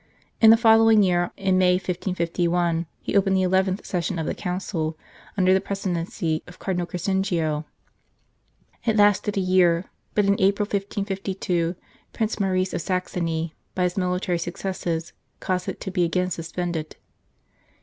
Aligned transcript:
In 0.41 0.49
the 0.49 0.57
following 0.57 1.03
year, 1.03 1.29
in 1.37 1.59
May, 1.59 1.73
1551, 1.75 2.87
he 3.03 3.15
opened 3.15 3.37
the 3.37 3.43
eleventh 3.43 3.85
session 3.85 4.17
of 4.17 4.25
the 4.25 4.33
Council, 4.33 4.97
under 5.37 5.53
the 5.53 5.61
presi 5.61 5.95
dency 5.95 6.41
of 6.47 6.57
Cardinal 6.57 6.87
Crescenzio. 6.87 7.65
It 8.83 8.97
lasted 8.97 9.37
a 9.37 9.41
year; 9.41 9.91
but 10.15 10.25
in 10.25 10.41
April, 10.41 10.65
1552, 10.65 11.75
Prince 12.13 12.39
Maurice 12.39 12.73
of 12.73 12.81
Saxony, 12.81 13.53
by 13.75 13.83
his 13.83 13.95
military 13.95 14.39
successes, 14.39 15.13
caused 15.39 15.69
it 15.69 15.79
to 15.81 15.91
be 15.91 16.03
again 16.03 16.31
suspended. 16.31 16.95